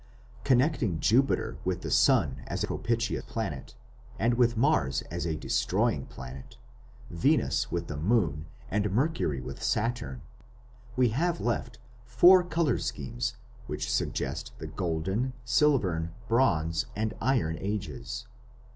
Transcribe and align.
Connecting 0.43 0.99
Jupiter 0.99 1.59
with 1.63 1.83
the 1.83 1.91
sun 1.91 2.41
as 2.47 2.63
a 2.63 2.67
propitious 2.67 3.23
planet, 3.27 3.75
and 4.17 4.33
with 4.33 4.57
Mars 4.57 5.03
as 5.11 5.27
a 5.27 5.35
destroying 5.35 6.07
planet, 6.07 6.57
Venus 7.11 7.71
with 7.71 7.85
the 7.85 7.97
moon, 7.97 8.47
and 8.71 8.89
Mercury 8.89 9.39
with 9.41 9.61
Saturn, 9.61 10.23
we 10.95 11.09
have 11.09 11.39
left 11.39 11.77
four 12.03 12.43
colour 12.43 12.79
schemes 12.79 13.35
which 13.67 13.91
suggest 13.93 14.53
the 14.57 14.65
Golden, 14.65 15.33
Silvern, 15.45 16.09
Bronze, 16.27 16.87
and 16.95 17.13
Iron 17.21 17.59
Ages. 17.61 18.25